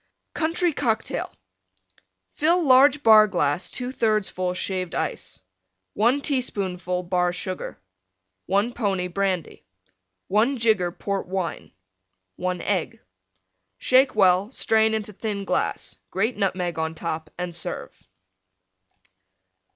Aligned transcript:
COUNTRY 0.33 0.73
COCKTAIL 0.73 1.31
Fill 2.33 2.63
large 2.63 3.03
Bar 3.03 3.27
glass 3.27 3.69
2/3 3.69 4.31
full 4.31 4.55
Shaved 4.55 4.95
Ice. 4.95 5.39
1 5.93 6.21
teaspoonful 6.21 7.03
Bar 7.03 7.31
Sugar. 7.33 7.79
1 8.47 8.73
pony 8.73 9.05
Brandy. 9.07 9.63
1 10.27 10.57
jigger 10.57 10.91
Port 10.91 11.27
Wine. 11.27 11.71
1 12.37 12.61
Egg. 12.61 12.99
Shake 13.77 14.15
well; 14.15 14.49
strain 14.49 14.95
into 14.95 15.13
thin 15.13 15.45
glass; 15.45 15.99
grate 16.09 16.35
Nutmeg 16.35 16.79
on 16.79 16.95
top 16.95 17.29
and 17.37 17.53
serve. 17.53 18.03